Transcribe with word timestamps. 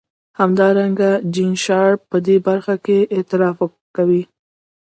همدارنګه 0.39 1.09
جین 1.33 1.51
شارپ 1.63 1.99
په 2.09 2.17
دې 2.25 2.37
برخه 2.47 2.75
کې 2.85 2.97
اعتراف 3.15 3.57
کوي. 3.95 4.23